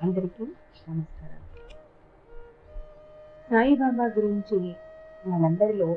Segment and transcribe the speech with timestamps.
[0.00, 0.44] అందరికీ
[0.86, 1.40] నమస్కారం
[3.48, 4.58] సాయిబాబా గురించి
[5.24, 5.88] మనందరిలో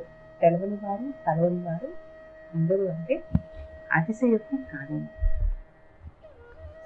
[0.42, 1.90] తెలవని వారు కలవని వారు
[2.54, 3.16] అందరూ అంటే
[3.92, 5.10] అతిశయోక్తి కాదేమో.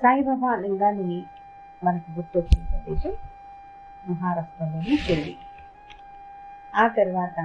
[0.01, 1.19] సాయిబాబా లింగాన్ని
[1.81, 3.15] మనకు గుర్తొచ్చిన ప్రదేశం
[4.09, 5.35] మహారాష్ట్రలోని షిరిడి
[6.73, 7.37] ఆ తర్వాత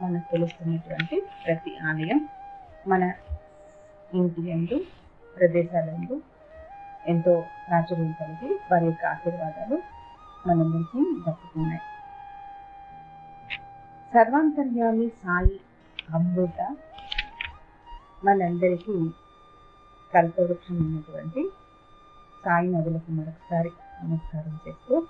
[0.00, 2.20] మనకు తెలుస్తున్నటువంటి ప్రతి ఆలయం
[2.86, 3.02] మన
[4.12, 4.76] ఇంటి ఎందు
[5.36, 6.14] ప్రదేశాలందు
[7.04, 7.34] ఎంతో
[7.66, 9.76] ప్రాచుర్యం కలిగి వారి యొక్క ఆశీర్వాదాలు
[10.46, 11.82] మనందరికీ దక్కుతున్నాయి.
[14.12, 15.60] సర్వాంతర్యామి సాయి
[16.14, 16.76] అమృత
[18.24, 18.96] మనందరికీ
[20.14, 21.42] కల్పవృక్షం ఉన్నటువంటి
[22.44, 23.70] సాయి నదులకు మరొకసారి
[24.02, 25.00] నమస్కారం చేస్తూ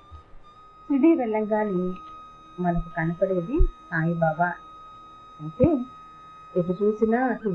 [0.89, 1.85] సిడి వెళ్ళంగానే
[2.61, 3.57] మనకు కనపడేది
[3.91, 4.49] సాయిబాబా.
[5.41, 5.67] అయితే
[6.55, 7.51] ఎటు చూసినా అటు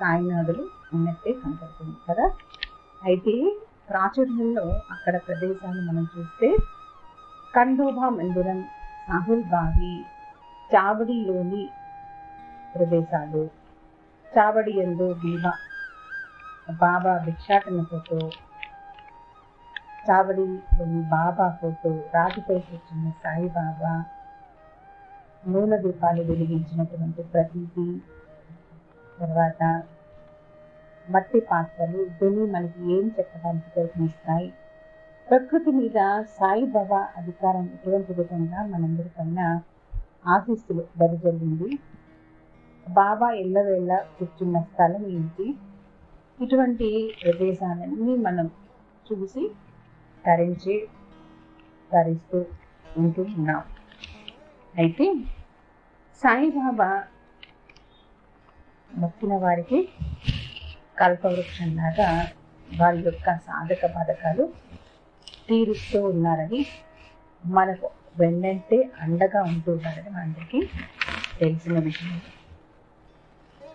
[0.00, 2.26] సాయినాథులు ఉన్నట్టే కనపడుతుంది కదా.
[3.02, 3.34] అయితే
[3.88, 6.48] ప్రాచుర్యంలో అక్కడ ప్రదేశాలు మనం చూస్తే
[7.54, 8.58] కండోబా మందిరం
[9.08, 9.94] సాహుల్ బావి
[10.70, 11.62] చావడిలోని
[12.74, 13.42] ప్రదేశాలు.
[14.32, 15.52] చావడి ఎందు బీబా
[16.80, 18.18] బాబా భిక్షాటన ఫోటో
[20.06, 23.94] చావడిలోని బాబా ఫోటో రాతిపై కూర్చున్న సాయిబాబా
[25.42, 27.86] నూనె దీపాలు వెలిగించినటువంటి ప్రతీతి.
[29.18, 29.62] తర్వాత
[31.08, 34.48] మట్టి పాత్రలు ఇవన్నీ మనకి ఏం చెప్పడానికి ప్రయత్నిస్తాయి?
[35.28, 35.98] ప్రకృతి మీద
[36.38, 39.48] సాయిబాబా అధికారం ఎటువంటి విధంగా మనందరికన్నా
[40.26, 41.70] ఆశీస్సులు దరిజల్లింది
[42.86, 45.46] బాబా ఎల్లవేళ కూర్చున్న స్థలం ఏంటి?
[46.40, 46.88] ఇటువంటి
[47.22, 48.46] ప్రదేశాలన్నీ మనం
[49.06, 49.42] చూసి
[50.24, 50.74] తరించి
[51.90, 52.38] ధరిస్తూ
[52.96, 53.62] ఉంటూ ఉన్నాం.
[54.74, 55.06] అయితే
[56.22, 56.90] సాయిబాబా
[58.90, 59.78] మొక్కిన వారికి
[61.00, 62.08] కల్పవృక్షంలాగా
[62.68, 64.44] వారి యొక్క సాధక పథకాలు
[65.48, 66.60] తీరుస్తూ ఉన్నారని
[67.44, 70.60] మనకు వెన్నంటే అండగా ఉంటున్నారని మనందరికీ
[71.40, 72.20] తెలిసిన విషయం.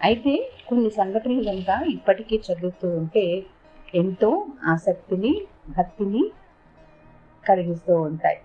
[0.03, 0.33] అయితే
[0.67, 3.25] కొన్ని సంఘటనలు కనుక ఇప్పటికీ చదువుతూ ఉంటే
[3.93, 4.29] ఎంతో
[4.65, 5.33] ఆసక్తిని
[5.69, 6.23] భక్తిని
[7.43, 8.39] కలిగిస్తూ ఉంటాయి.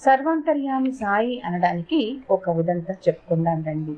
[0.00, 3.96] సర్వాంతర్యామి సాయి అనడానికి ఒక ఉదంతా చెప్పుకుందాం రండి.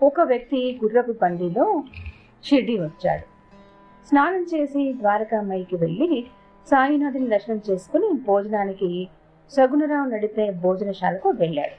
[0.00, 1.66] ఒక వ్యక్తి గుర్రపు బండిలో
[2.44, 3.22] షిర్డి వచ్చాడు.
[4.08, 6.26] స్నానం చేసి ద్వారకామయ్యకి వెళ్ళి
[6.66, 9.08] సాయినాథుని దర్శనం చేసుకుని భోజనానికి
[9.50, 11.76] సగుణరావు నడిపే భోజనశాలకు వెళ్ళాడు.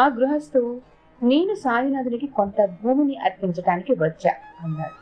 [0.00, 0.80] ఆ గృహస్థు
[1.22, 4.30] నేను సాయినాథునికి కొంత భూమిని అర్పించడానికి వచ్చా
[4.64, 4.96] అన్నాడు.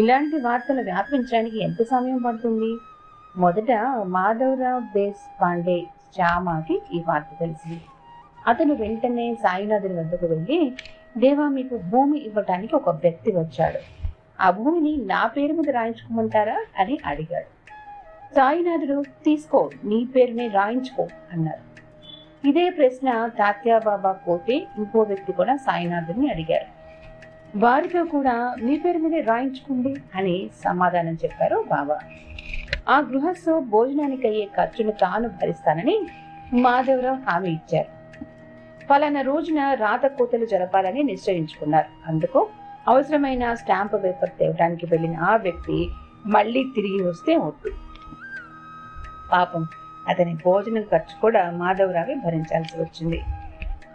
[0.00, 2.76] ఇలాంటి వార్తలు వ్యాపించడానికి ఎంత సమయం పడుతుంది?
[3.36, 3.72] మొదట
[4.02, 5.80] మాధవరావు బేస్ పాండే
[6.14, 7.80] శ్యామకి ఈ వార్త తెలిసింది.
[8.46, 10.72] అతను వెంటనే సాయినాథుని వద్దకు వెళ్ళి
[11.18, 13.78] దేవా మీకు భూమి ఇవ్వటానికి ఒక వ్యక్తి వచ్చాడు.
[14.40, 17.44] ఆ భూమిని నా పేరు మీద రాయించుకోమంటారా అని అడిగాడు.
[18.34, 21.74] సాయినాథుడు తీసుకో నీ పేరునే రాయించుకో అన్నారు.
[22.48, 26.84] ఇదే ప్రశ్న తాత్యాబాబా పోతే ఇంకో వ్యక్తి కూడా సాయినాథుని అడిగారు.
[27.58, 31.98] వారితో కూడా మీ పేరు మీదే రాయించుకోండి అని సమాధానం చెప్పారు బాబా.
[32.88, 36.06] ఆ గృహస్థు భోజనానికి అయ్యే ఖర్చును తాను భరిస్తానని
[36.52, 38.03] మాధవరావు హామీ ఇచ్చారు.
[38.88, 42.08] ఫలానా రోజున రాత కోతలు జరపాలని నిశ్చయించుకున్నారు.
[42.08, 42.48] అందుకు
[42.88, 45.90] అవసరమైన స్టాంప్ పేపర్ తేవడానికి వెళ్ళిన ఆ వ్యక్తి
[46.26, 47.70] మళ్ళీ తిరిగి వస్తే ఒట్టు.
[49.32, 49.66] పాపం
[50.08, 53.20] అతని భోజనం ఖర్చు కూడా మాధవరావే భరించాల్సి వచ్చింది.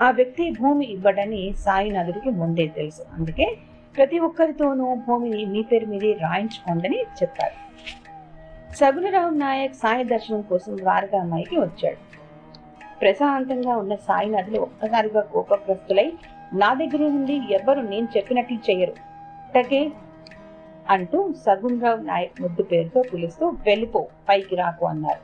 [0.01, 3.01] ఆ వ్యక్తి భూమి ఇవ్వడని సాయినాథుడికి ముందే తెలుసు.
[3.13, 3.57] అందుకే
[3.97, 7.69] ప్రతి ఒక్కరితోనూ భూమిని మీ పేరు మీదే రాయించుకోండి చెప్పారు.
[8.75, 12.08] సగుణరావు నాయక్ సాయి దర్శనం కోసం ద్వారకామాయికి వచ్చాడు.
[13.01, 16.13] ప్రశాంతంగా ఉన్న సాయినాథులు ఒక్కసారిగా కోపగ్రస్తులై
[16.53, 18.93] నా దగ్గర నుండి ఎవ్వరు నేను చెప్పినట్లు చేయరు.
[19.55, 19.91] టకే
[20.89, 25.21] అంటూ సగుణరావు నాయక్ ముద్దు పేరుతో పిలుస్తూ వెళ్ళిపో పైకి రాకు అన్నారు.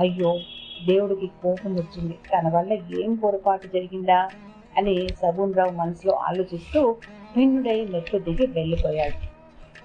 [0.00, 0.38] అయ్యో
[0.86, 2.18] దేవుడికి కోపం వచ్చింది.
[2.34, 4.30] తన వల్ల ఏం పొరపాటు జరిగిందా
[4.76, 6.96] అని సగుణరావు మనసులో ఆలోచిస్తూ
[7.36, 9.34] పిన్నుడై మెట్లు దిగి వెళ్ళిపోయాడు.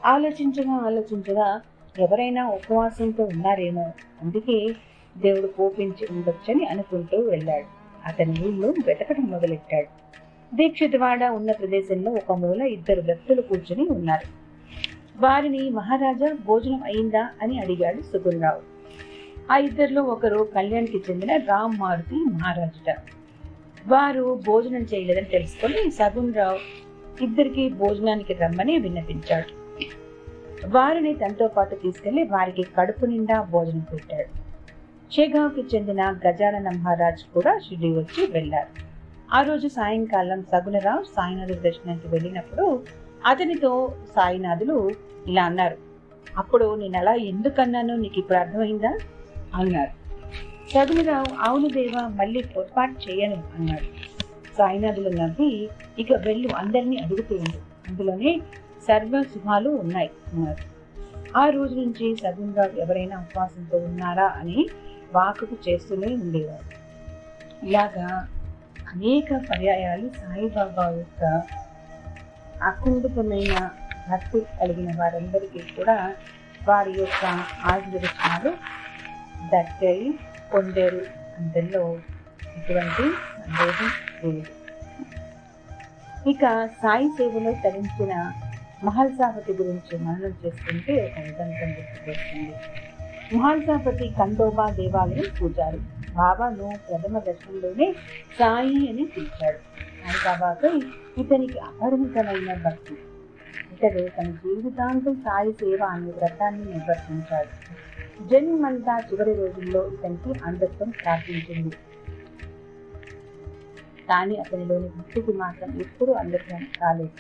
[0.08, 1.62] ఆలోచించగా ఆలోచించగా
[2.00, 3.92] ఎవరైనా ఉపవాసంతో ఉన్నారేమో.
[4.22, 4.76] అందుకే
[5.18, 7.66] దేవుడు కోపించి ఉండొచ్చని అనుకుంటూ వెళ్ళాడు.
[8.08, 9.88] అతని ఊళ్ళో వెతకడం మొదలెట్టాడు.
[10.56, 14.40] దీక్షితవాడ ఉన్న ప్రదేశంలో ఒక మూల ఇద్దరు వ్యక్తులు కూర్చుని ఉన్నారు.
[15.22, 17.30] వారిని మహారాజా భోజనం అయిందా?
[17.42, 18.62] అని అడిగాడు సుగుణరావు.
[19.52, 22.96] ఆ ఇద్దరిలో ఒకరు కళ్యాణ్కి చెందిన రామ్ మారుతి మహారాజుట.
[23.88, 26.58] వారు భోజనం చేయలేదని తెలుసుకొని సగుణరావు
[27.24, 29.60] ఇద్దరికి భోజనానికి రమ్మని విన్నపించాడు.
[30.68, 34.49] వారిని తనతో పాటు తీసుకెళ్ళి వారికి కడుపు నిండా భోజనం పెట్టాడు.
[35.12, 38.72] షేగావ్కి చెందిన గజానన మహారాజ్ కూడా షిరిడి వచ్చి వెళ్ళారు.
[39.34, 42.66] ఆ రోజు సాయంకాలం సగులరావు సాయినాథు దర్శనానికి వెళ్ళినప్పుడు
[43.26, 43.72] అతనితో
[44.16, 44.96] సాయినాథులు
[45.28, 45.78] ఇలా అన్నారు
[46.38, 47.96] అప్పుడు నేను అలా ఎందుకన్నానో?
[47.96, 48.92] నీకు ఇప్పుడు అర్థమైందా?
[49.54, 49.94] అన్నారు.
[50.74, 53.88] సగులరావు అవును దేవా మళ్ళీ పొరపాటు చేయను అన్నాడు.
[54.58, 55.70] సాయినాథులు నవ్వి
[56.00, 57.58] ఇక వెళ్ళు అందరినీ అడుగుతూండు
[57.88, 58.42] అందులోనే
[58.88, 60.64] సర్వ శుభాలు ఉన్నాయి అన్నారు.
[61.38, 64.70] ఆ రోజు నుంచి సగుణరావు ఎవరైనా ఉపవాసంతో ఉన్నారా అని
[65.14, 66.70] వాకపు చేస్తూనే ఉండేవారు.
[67.66, 68.28] ఇలాగా
[68.94, 71.42] అనేక పర్యాయాలు సాయిబాబా యొక్క
[72.64, 73.70] అకుంఠితమైన
[74.10, 76.16] భక్తి కలిగిన వారందరికీ కూడా
[76.68, 77.26] వారి యొక్క
[77.66, 78.52] ఆశీర్వచనాలు
[79.52, 80.20] దగ్గరి
[80.54, 81.02] పొందారు
[81.40, 82.00] అందులో
[82.58, 83.06] ఎటువంటి
[83.40, 83.90] సందేహం
[84.24, 84.46] లేదు.
[86.30, 88.34] ఇక సాయి సేవలో తరించిన
[88.84, 92.54] మహల్సాపతి గురించి మననం చేసుకుంటే ఒక ఉదంతం గుర్తుకొస్తుంది.
[93.34, 95.78] మహల్సాపతి కండోబా దేవాలయం పూజారు.
[96.16, 97.96] బాబాను ప్రథమ దర్శనంలోనే
[98.40, 99.58] సాయి అని పిలిచాడు.
[100.02, 100.84] సాయిబాబాపై
[101.18, 102.98] ఇతనికి అపరిమితమైన భక్తి.
[103.72, 107.70] ఇతడు తన జీవితాంతం సాయి సేవ అనే వ్రతాన్ని నిర్వర్తించాడు.
[108.28, 111.70] జన్మంతా చివరి రోజుల్లో ఇతనికి అంధత్వం ప్రార్థించింది
[114.10, 117.18] కానీ అతనిలోని భక్తికి మాత్రం ఎప్పుడూ అంధత్వం కాలేదు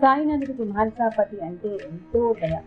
[0.00, 2.58] సాయినాథుడికి మహల్సాపతి అంటే ఎంతో దయ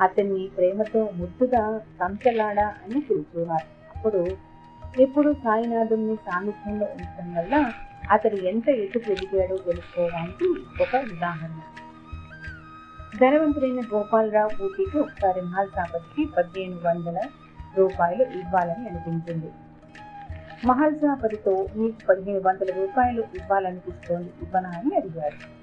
[0.00, 3.96] అతన్ని ప్రేమతో ముద్దుగా కంచలాడా అని పిలిచేవారు.
[3.96, 4.36] అప్పుడు
[5.00, 7.72] ఎప్పుడు సాయినాథుని సాన్నిధ్యంలో ఉండటం వల్ల
[8.10, 10.44] అతడు ఎంత ఎత్తు పెరిగాడో తెలుసుకోవడానికి
[10.82, 11.60] ఒక ఉదాహరణ.
[13.20, 17.20] ధనవంతుడైన గోపాలరావు పూర్తికి ఒకసారి మహల్సాపతికి పదిహేను వందల
[17.76, 19.50] రూపాయలు ఇవ్వాలని అనిపించింది.
[20.64, 25.62] మహల్సాపతితో మీకు పదిహేను వందల రూపాయలు ఇవ్వాలనిపిస్తోంది ఇవ్వనా అని అడిగాడు.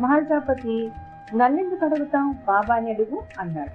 [0.00, 0.90] మహల్సాపతి
[1.32, 2.38] నన్నెందుకు అడుగుతాం?
[2.46, 3.70] బాబాని అడుగు అన్నాడు.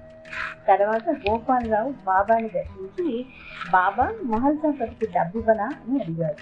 [0.68, 3.26] తర్వాత గోపాలరావు బాబాని దర్శించి
[3.72, 5.66] బాబా మహల్సాపతికి డబ్బివ్వనా?
[5.66, 6.38] అని అడిగాడు.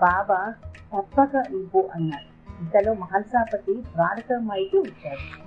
[0.00, 0.54] బాబా
[0.96, 2.58] తప్పక ఇవ్వు అన్నాడు.
[2.62, 3.82] ఇంతలో మహల్సాపతి
[4.38, 5.40] మైకి వచ్చాడు.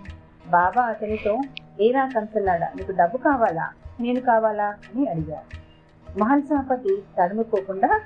[0.50, 1.40] బాబా అతనితో
[1.82, 3.70] ఏరా కంచల్లాడా నీకు డబ్బు కావాలా?
[4.00, 4.66] నేను కావాలా?
[4.66, 5.54] అని అడిగాడు.
[6.20, 8.02] మహల్సాపతి తడుముకోకుండా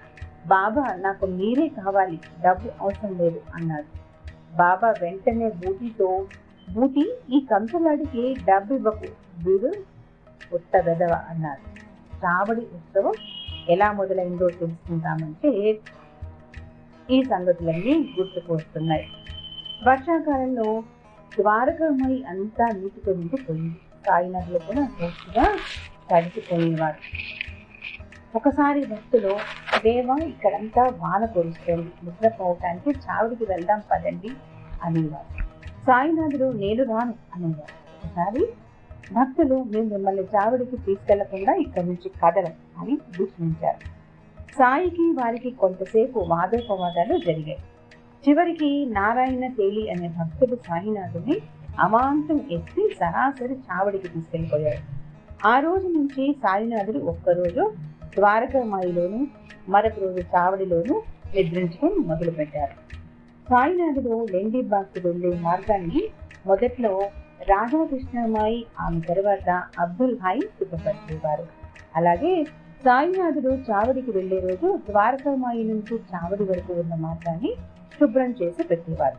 [0.48, 2.20] బాబా నాకు మీరే కావాలి.
[2.42, 3.98] డబ్బు అవసరం లేదు అన్నాడు.
[4.58, 6.26] బాబా వెంటనే బూటితో
[6.74, 9.08] బూటి ఈ కంచలాడికి డబ్బివ్వకు.
[9.46, 9.72] వీడు
[10.54, 11.64] ఉత్త వెదవ అన్నారు
[12.26, 13.16] చావడి ఉత్సవం
[13.70, 15.52] ఎలా మొదలైందో తెలుసుకుంటామంటే
[17.12, 19.06] ఈ సంగతులన్నీ గుర్తుకు వస్తున్నాయి
[19.88, 20.68] వర్షాకాలంలో
[21.38, 25.46] ద్వారకమై అంతా నీటితో నిండిపోయింది సాయినదులు కూడా పూర్తిగా
[26.12, 27.02] తడిచిపోయేవారు
[28.36, 29.34] ఒకసారి భక్తులు
[29.84, 31.92] దేవ ఇక్కడంతా వాన కురుస్తుంది.
[32.04, 34.32] నిద్రపోవటానికి చావుడికి వెళ్దాం పదండి
[34.84, 35.37] అనేవారు.
[35.88, 38.44] సాయినాథుడు నేను రాను అనేవారు ఒకసారి
[39.12, 42.52] భక్తులు మేము మిమ్మల్ని చావుడికి తీసుకెళ్ళకుండా ఇక్కడి నుంచి కదలం
[42.82, 43.80] అని దూషించారు
[44.60, 47.62] సాయికి వారికి కొంతసేపు వాదోపవాదాలు జరిగాయి.
[48.24, 51.36] చివరికి నారాయణ తేలి అనే భక్తుడు సాయినాథుని
[51.80, 54.84] అమాంతం ఎత్తి సరాసరి చావడికి తీసుకెళ్ళిపోయాడు
[55.46, 57.64] ఆ రోజు నుంచి సాయినాథుడు ఒక్కరోజు
[58.16, 59.28] ద్వారకామాయిలోను
[59.70, 60.96] మరొక రోజు చావడిలోను
[61.34, 62.76] నిద్రించడం మొదలుపెట్టారు.
[63.50, 66.02] సాయినాథుడు లెండిబాగ్కు వెళ్ళే మార్గాన్ని
[66.46, 67.10] మొదట్లో
[67.50, 71.48] రాధాకృష్ణమాయి ఆమె తర్వాత అబ్దుల్ హాయి సిద్ధపరిచేవారు.
[71.96, 72.44] అలాగే
[72.86, 77.54] సాయినాథుడు చావడికి వెళ్ళే రోజు ద్వారకామాయి నుంచి చావడి వరకు ఉన్న మార్గాన్ని
[78.00, 79.16] శుభ్రం చేసి పెట్టేవారు.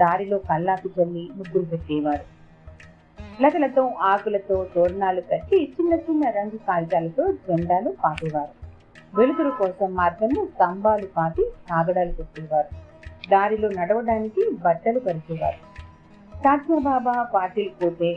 [0.00, 2.26] దారిలో కల్లాపి చల్లి ముగ్గులు పెట్టేవారు.
[3.42, 8.54] లతలతో ఆకులతో తోరణాలు కట్టి చిన్న చిన్న రంగు కాగితాలతో జెండాలు పాతేవారు
[9.20, 12.89] వెలుతురు కోసం మార్గంలో స్తంభాలు పాతి కాగడాలు పెట్టేవారు.
[13.30, 15.70] దారిలో నడవడానికి బట్టలు పరిచేవారు.
[16.80, 18.14] బాబా పాటిల్ పోతే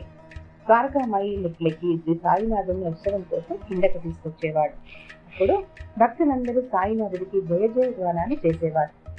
[0.66, 4.74] ద్వారకామాయి మెట్లకి శ్రీ సాయినాథుని ఉత్సవం కోసం కిందకి తీసుకొచ్చేవాడు.
[5.28, 5.64] అప్పుడు
[5.98, 9.12] భక్తులందరూ సాయినాథుడికి జయ జయ ధ్వానాన్ని చేసేవారు.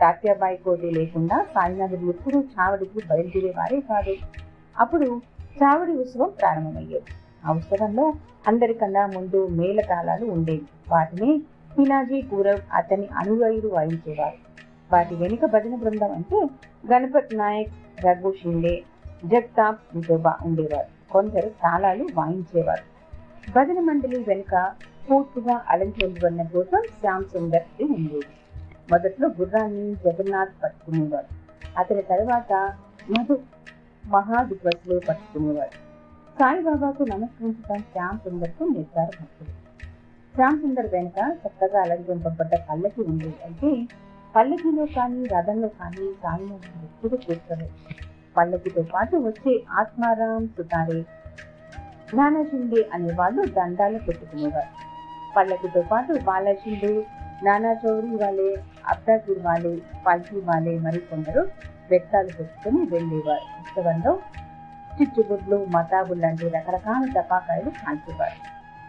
[0.00, 4.14] తాత్యాబాయి కోటి లేకుండా సాయినాథుడు ఎప్పుడూ చావడికి బయలుదేరేవారే కాదు.
[4.78, 5.20] అప్పుడు
[5.62, 7.04] చావడి ఉత్సవం ప్రారంభమయ్యేది.
[7.46, 8.12] ఆ ఉత్సవంలో
[8.48, 10.66] అందరికన్నా ముందు మేళతాళాలు ఉండేవి.
[10.88, 11.42] వాటిని
[11.78, 14.51] పినాజీ కూరవ్ అతని అనుయాయులు వాయించేవారు.
[14.92, 16.46] వాటి వెనుక భజన బృందం అంటే
[16.92, 18.82] గణపత్ నాయక్ రఘు షిండే
[19.24, 21.12] జగతాప్ విఠోబా ఉండేవారు.
[21.12, 22.82] కొందరు తాళాలు వాయించేవారు.
[23.50, 24.72] భజన మండలి వెనుక
[25.10, 28.24] పూర్తిగా అలంకరించబడిన కోసం శ్యామ్ సుందర్ ఉండేది.
[28.90, 31.26] మొదట్లో గుర్రాన్ని జగన్నాథ్ పట్టుకునేవారు.
[31.78, 32.74] అతని తర్వాత
[33.10, 33.38] మధు
[34.06, 35.70] మహాదిపస్లో పట్టుకునేవారు.
[36.38, 39.44] సాయిబాబాకు నమస్కరించడం శ్యామ్ సుందర్కు నిర్ధారణ.
[40.34, 43.34] శ్యామ్ సుందర్ వెనుక చక్కగా అలంకరింపబడ్డ పల్లకి ఉంది.
[43.44, 43.88] అంటే
[44.36, 47.94] పల్లకిలో కానీ రథంలో కానీ సాయినాథ్ ఎప్పుడు కూర్చోలేదు
[48.36, 51.00] పల్లకితో పాటు వచ్చే ఆత్మారాం సుతారే
[52.12, 54.72] జ్ఞానశిండే అనే వాళ్ళు దండాలు పెట్టుకునేవారు.
[55.36, 57.06] పల్లకితో పాటు బాలశిండే
[57.42, 61.40] నానా చౌరి వాళ్ళే అబ్దాపూర్ వాళ్ళే పల్కి వాళ్ళే మరికొందరు
[61.90, 63.46] వ్యక్తాలు పెట్టుకుని వెళ్ళేవారు.
[63.60, 64.18] ఉత్సవంలో
[64.92, 68.38] చిచ్చుగుడ్లు మతాబులు లాంటి రకరకాల టపాకాయలు కాల్చేవారు.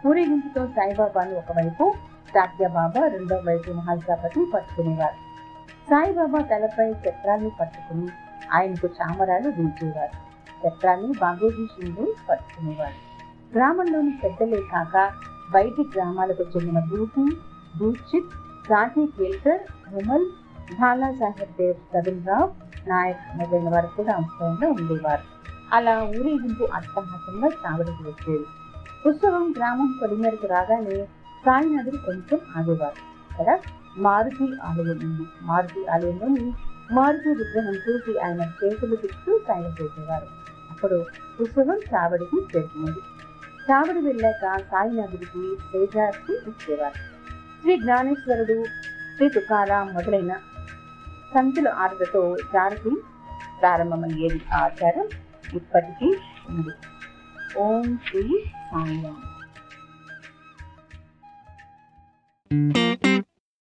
[0.08, 1.96] ఊరేగింపుతో సాయిబాబాను ఒకవైపు
[2.34, 5.23] సాత్యబాబా రెండో వైపు మహాజాపతి పట్టుకునేవారు.
[5.90, 8.08] సాయిబాబా తలపై చక్రాన్ని పట్టుకుని
[8.54, 10.16] ఆయనకు చామరాలు వీల్చేవారు
[10.68, 13.00] చక్రాన్ని బాగోజీ సింధు పట్టుకునేవారు
[13.56, 15.12] గ్రామంలోని పెద్దలే కాక
[15.52, 17.36] బయటి గ్రామాలకు చెందిన బూటి
[17.80, 18.32] దీక్షిత్
[18.72, 19.62] రాజీ కేల్కర్
[19.94, 20.26] విమల్
[20.80, 22.52] బాలాసాహెబ్ దేవ్ రవీంద్రరావు
[22.88, 25.24] నాయక్ మొదలైన వారు కూడా అంశంలో ఉండేవారు.
[25.74, 28.46] అలా ఊరేగింపు అట్టహాసంగా చావడికి వచ్చేది.
[29.10, 31.06] ఉత్సవం గ్రామం పొలిమేరకు రాగానే
[31.46, 32.96] సాయినదులు కొంచెం ఆగేవారు.
[33.40, 33.58] కదా?
[33.98, 36.54] మారుతి ఆలయం మారుతి ఆలయంలోని
[36.92, 40.28] మారుతి విగ్రహం చూసి ఆయన చేతులు తిప్పుతూ సాయం చేసేవారు
[40.70, 41.06] అప్పుడు
[41.40, 43.02] ఉత్సవం చావడికి చేరుకుంది
[43.70, 45.40] చావడి వెళ్ళాక సాయి నదుడికి
[46.50, 47.00] ఇచ్చేవారు.
[47.62, 48.66] శ్రీ జ్ఞానేశ్వరుడు
[49.18, 50.34] శ్రీ తుకారాం మొదలైన
[51.34, 52.90] సంతుల ఆటలతో జారతి
[53.60, 55.08] ప్రారంభమయ్యేది ఆచారం
[55.54, 56.16] ఇప్పటికీ
[56.50, 56.74] ఉంది.
[57.60, 59.22] ఓం శ్రీ సాయిరామ్